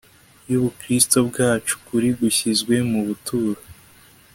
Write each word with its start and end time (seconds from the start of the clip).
yUbukristo 0.49 1.17
bwacu 1.29 1.71
Ukuri 1.79 2.07
gushyizwe 2.19 2.75
mu 2.91 2.99
buturo 3.07 3.61